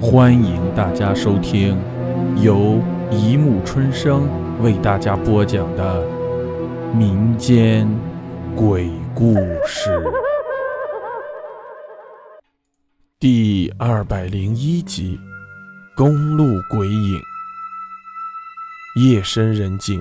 [0.00, 1.76] 欢迎大家收听
[2.40, 4.28] 由一木春生
[4.62, 6.06] 为大家播讲的
[6.94, 7.88] 民间
[8.54, 9.34] 鬼故
[9.66, 10.00] 事
[13.18, 15.18] 第二百零一集
[15.96, 17.18] 《公路鬼影》。
[19.02, 20.00] 夜深人静，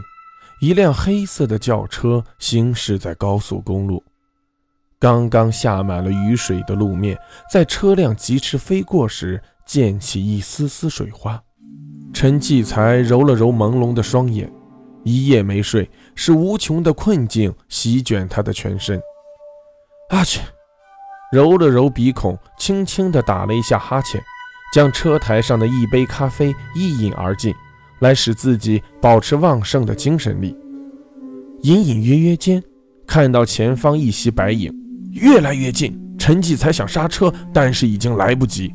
[0.60, 4.04] 一辆黑色的轿车行驶在高速公路。
[5.00, 7.18] 刚刚下满了雨水的路面，
[7.52, 11.40] 在车辆疾驰飞过时，溅起一丝丝水花。
[12.14, 14.52] 陈继才揉了揉朦胧的双眼，
[15.04, 19.00] 一夜没睡，是无穷的困境席卷他的全身。
[20.10, 20.40] 阿去，
[21.32, 24.24] 揉了揉鼻孔，轻轻地打了一下哈欠，
[24.74, 27.54] 将车台上的一杯咖啡一饮而尽，
[28.00, 30.58] 来使自己保持旺盛的精神力。
[31.64, 32.64] 隐隐约约间，
[33.06, 34.74] 看到前方一袭白影。
[35.12, 38.74] 越来越近，陈继才想刹车，但是已经来不及。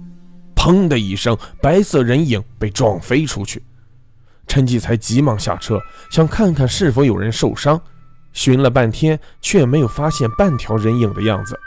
[0.62, 3.60] 砰的一声，白色人影被撞飞出去。
[4.46, 5.80] 陈继才急忙下车，
[6.12, 7.80] 想看看是否有人受伤。
[8.32, 11.58] 寻了半天，却没有发现半条人影的样子。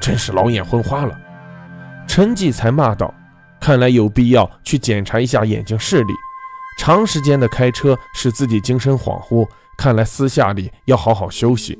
[0.00, 1.14] 真是老眼昏花了，
[2.08, 3.14] 陈继才骂道
[3.60, 6.14] ：“看来有必要去检查一下眼睛视力。
[6.78, 9.46] 长时间的开车使自己精神恍惚，
[9.76, 11.78] 看来私下里要好好休息。”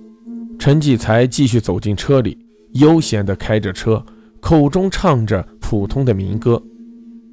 [0.60, 2.38] 陈继才继续走进车里，
[2.74, 4.04] 悠闲地开着车，
[4.38, 6.60] 口中唱着普通的民歌。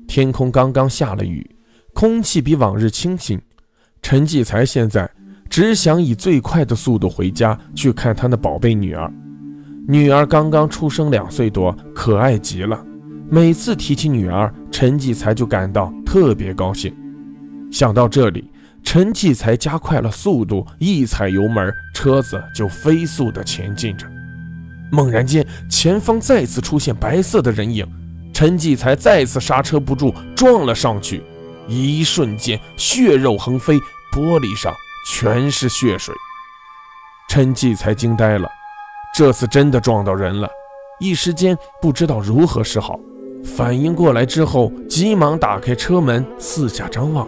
[0.07, 1.43] 天空刚刚下了雨，
[1.91, 3.41] 空气比往日清新。
[3.99, 5.09] 陈继才现在
[5.49, 9.11] 只想以最快的速度回家去看他那宝贝女儿。
[9.87, 12.85] 女儿刚刚出生两岁多，可爱极了。
[13.27, 16.95] 每次提起女儿，陈继才就感到特别高兴。
[17.71, 18.51] 想到这里。
[18.83, 24.05] 陈继才加快了速度，一踩油门，车子就飞速地前进着。
[24.91, 27.85] 猛然间，前方再次出现白色的人影，
[28.37, 31.23] 陈继才再次刹车不住，撞了上去。
[31.67, 33.79] 一瞬间，血肉横飞，
[34.13, 34.71] 玻璃上
[35.07, 36.13] 全是血水。
[37.27, 38.47] 陈继才惊呆了，
[39.11, 40.47] 这次真的撞到人了，
[40.99, 42.99] 一时间不知道如何是好。
[43.43, 47.27] 反应过来之后，急忙打开车门，四下张望。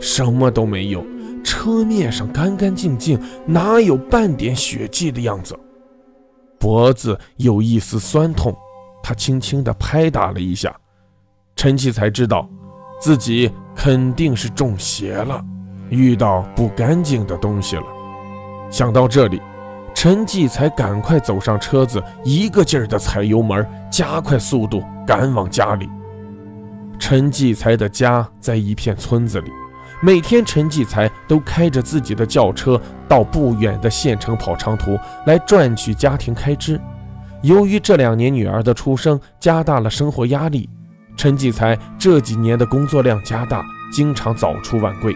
[0.00, 1.02] 什么都没有，
[1.42, 5.58] 车面上干干净净，哪有半点血迹的样子？
[6.58, 8.54] 脖子有一丝酸痛，
[9.02, 10.74] 他轻轻地拍打了一下，
[11.56, 12.48] 陈继才知道
[13.00, 15.44] 自己肯定是中邪了，
[15.90, 17.84] 遇到不干净的东西了。
[18.70, 19.42] 想到这里，
[19.94, 25.88] 陈继才赶快走上车子，一个劲儿地踩油门，加快速度赶往家里。
[26.98, 29.50] 陈继才的家在一片村子里。
[30.00, 36.80] 每天，陈继才都开着自己的轿车到不远的县城跑长途，来赚取家庭开支。
[37.42, 40.68] 由于这两年女儿的出生，加大了生活压力，
[41.16, 45.14] 陈继才这几年的工作量加大，经常早出晚归。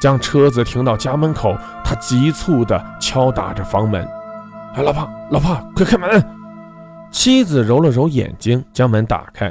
[0.00, 4.06] 将车子停到家门口，他急促地敲打着房门
[4.74, 6.22] ：“哎，老婆，老婆，快开门！”
[7.10, 9.50] 妻子揉了揉眼睛，将门打开。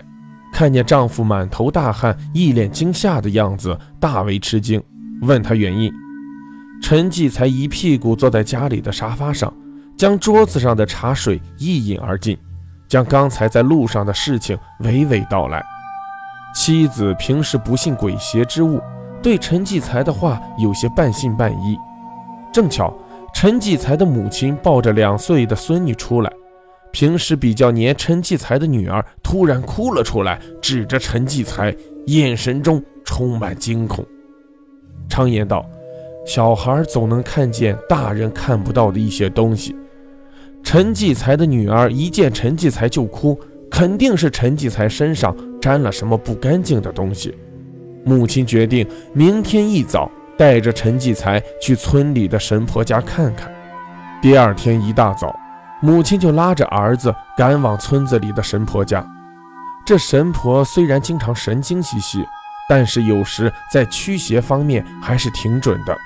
[0.54, 4.82] 看见丈夫满头大汗、一脸惊吓的样子，大为吃惊，
[5.22, 5.92] 问他原因。
[6.82, 9.52] 陈继才一屁股坐在家里的沙发上，
[9.98, 12.38] 将桌子上的茶水一饮而尽，
[12.88, 15.64] 将刚才在路上的事情娓娓道来。
[16.54, 18.82] 妻子平时不信鬼邪之物，
[19.22, 21.78] 对陈继才的话有些半信半疑。
[22.54, 22.94] 正巧
[23.34, 26.32] 陈继才的母亲抱着两岁的孙女出来。
[26.92, 31.76] 平时比较黏陈继才的女儿突然哭了出来，指着陈继才，
[32.08, 34.06] 眼神中充满惊恐。
[35.10, 35.66] 常言道，
[36.26, 39.76] 小孩总能看见大人看不到的一些东西。
[40.76, 43.40] 陈继才的女儿一见陈继才就哭，
[43.72, 47.34] 肯定是陈继才身上沾了什么不干净的东西。
[48.04, 53.50] 母亲决定明天一早带着陈继才去村里的神婆家看看。
[54.22, 55.34] 第二天一大早。
[55.82, 59.06] 母亲就拉着儿子赶往村子里的神婆家。
[59.86, 62.22] 这神婆虽然经常神经兮兮，
[62.68, 65.98] 但是有时在驱邪方面还是挺准的。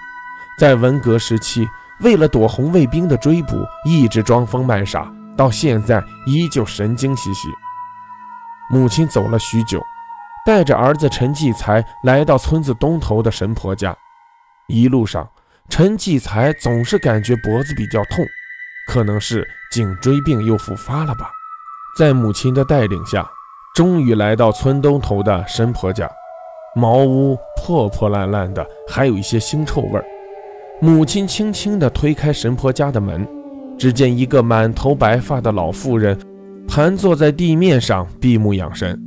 [0.60, 1.68] 在文革时期，
[2.01, 7.50] 为了躲红卫兵的追捕，一直装疯卖傻，到现在依旧神经兮兮。
[8.72, 9.81] 母亲走了许久，
[10.46, 13.96] 带着儿子陈继才来到村子东头的神婆家。
[14.68, 15.28] 一路上，
[15.68, 18.25] 陈继才总是感觉脖子比较痛。
[18.88, 21.30] 可能是颈椎病又复发了吧，
[21.98, 23.30] 在母亲的带领下，
[23.75, 26.10] 终于来到村东头的神婆家。
[26.75, 30.06] 茅屋破破烂烂的，还有一些腥臭味儿。
[30.81, 33.27] 母亲轻轻地推开神婆家的门，
[33.77, 36.17] 只见一个满头白发的老妇人
[36.67, 38.97] 盘坐在地面上闭目养神。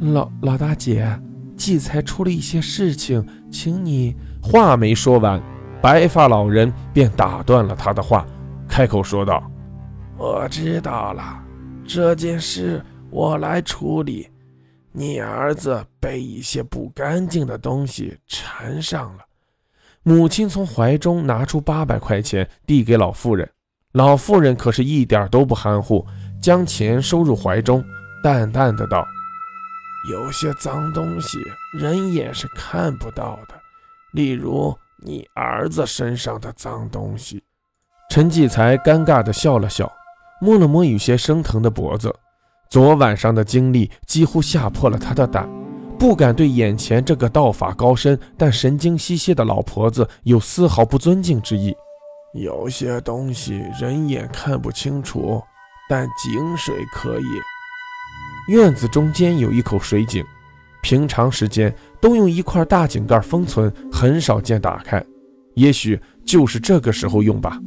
[0.00, 1.18] 老老大姐，
[1.56, 4.14] 季才出了一些事情，请你……
[4.42, 5.42] 话没说完，
[5.80, 8.26] 白发老人便打断了他的话，
[8.68, 9.42] 开口说道
[10.18, 11.42] ：“我知道了，
[11.86, 14.28] 这件事我来处理。
[14.92, 19.20] 你儿子被一些不干净的东西缠上了。”
[20.06, 23.50] 母亲从怀中拿出八百块钱递给老妇人，
[23.92, 26.06] 老妇人可是一点都不含糊，
[26.42, 27.82] 将钱收入怀中，
[28.22, 29.02] 淡淡的道。
[30.10, 31.38] 有些脏东西，
[31.72, 33.54] 人眼是看不到的，
[34.12, 37.42] 例如你儿子身上的脏东西。
[38.10, 39.90] 陈继才尴尬的笑了笑，
[40.38, 42.14] 摸了摸有些生疼的脖子。
[42.68, 45.48] 昨晚上的经历几乎吓破了他的胆，
[46.04, 51.74] 不敢对眼前这个道法高深但神经兮兮的老婆子有丝毫不尊敬之意。
[52.34, 55.42] 有些东西人眼看不清楚，
[55.88, 58.52] 但井水可以。
[58.52, 60.22] 院子中间有一口水井，
[60.82, 65.02] 平常时间都用一块大井盖封存，很少见打开。
[65.54, 67.58] 也许就是这个时候用吧。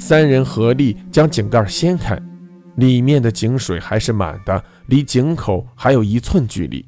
[0.00, 2.20] 三人合力将井盖掀开，
[2.74, 6.84] 里面的井水还是满的，离井口还有一寸距离。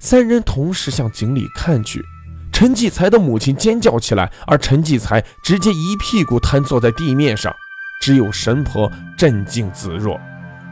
[0.00, 2.04] 三人同时向井里看去，
[2.50, 7.54] 陈继才的母亲尖叫起来，而陈继才直接一屁股瘫坐在地面上，
[8.00, 10.18] 只有神婆镇静自若。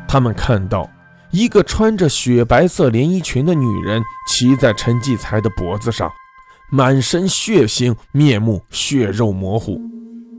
[0.08, 0.90] 他们看到。
[1.30, 6.10] 一个穿着雪白色连衣裙的女人骑在陈继才的脖子上，
[6.70, 9.78] 满身血腥，面目血肉模糊。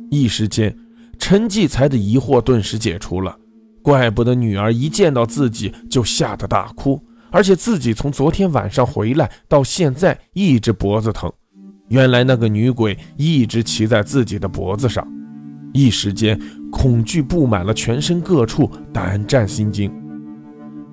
[0.10, 0.76] 一时间，
[1.20, 3.38] 陈继才的疑惑顿时解除了。
[3.84, 7.00] 怪不得女儿一见到自己就吓得大哭，
[7.32, 11.32] 而且自己从昨天晚上回来到现在一直脖子疼。
[11.90, 15.08] 原来那个女鬼一直骑在自己的脖子上。
[15.74, 16.40] 一时间，
[16.72, 19.92] 恐惧布满了全身各处，胆战心惊。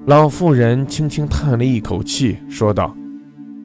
[0.07, 2.95] 老妇人轻轻叹了一口气，说道：“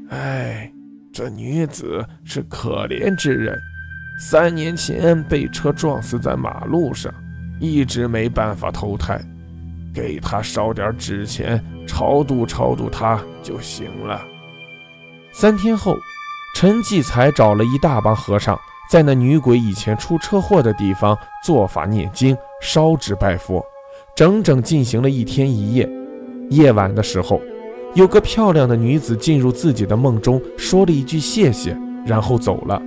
[0.10, 0.72] 哎，
[1.12, 3.56] 这女子是可怜之人，
[4.20, 7.14] 三年前被车撞死在马路上，
[7.60, 9.22] 一直没办法投胎。
[9.94, 14.22] 给她烧点纸钱，超度超度他就行了。”
[15.32, 15.98] 三天后，
[16.56, 23.64] 陈继才找了一大帮和尚，在那女鬼以前出车祸的地方做法念经、烧纸拜佛，
[24.16, 25.90] 整整进行了一天一夜。
[26.50, 27.42] 夜晚的时候，
[27.96, 32.82] 有个漂亮的女子进入自己的梦中，说了一句谢谢，然后走了。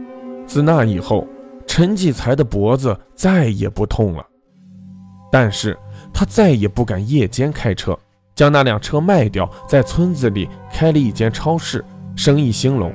[0.47, 1.27] 自那以后，
[1.67, 4.27] 陈继才的脖子再也不痛了。
[5.33, 5.77] 但是
[6.13, 7.99] 他再也不敢夜间开车，
[8.35, 11.85] 将那辆车卖掉，在村子里开了一间超市，
[12.17, 12.93] 生意兴隆。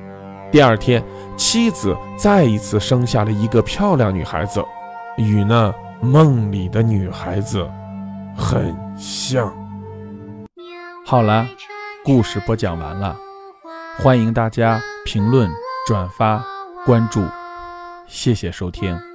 [0.51, 1.03] 第二天，
[1.37, 4.63] 妻子再一次生下了一个漂亮女孩子，
[5.17, 7.69] 与那梦里的女孩子
[8.35, 9.53] 很像。
[11.05, 11.47] 好了，
[12.03, 13.15] 故事播讲完了，
[13.99, 15.49] 欢迎大家评论、
[15.87, 16.43] 转发、
[16.85, 17.23] 关注，
[18.07, 19.08] 谢谢收听。